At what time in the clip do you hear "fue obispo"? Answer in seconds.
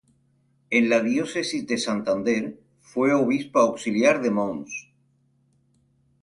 2.79-3.59